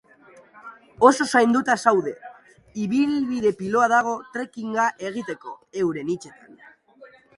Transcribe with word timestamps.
Oso 1.09 1.25
zainduta 1.33 1.75
daude, 1.83 2.13
ibilbide 2.85 3.51
piloa 3.61 3.91
dago 3.93 4.15
trekking-a 4.39 4.89
egiteko, 5.11 5.55
euren 5.85 6.11
hitzetan. 6.15 6.61